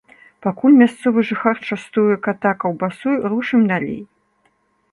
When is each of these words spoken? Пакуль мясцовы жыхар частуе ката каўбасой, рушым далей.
Пакуль 0.45 0.77
мясцовы 0.83 1.23
жыхар 1.31 1.57
частуе 1.67 2.15
ката 2.29 2.55
каўбасой, 2.63 3.15
рушым 3.35 3.61
далей. 3.73 4.01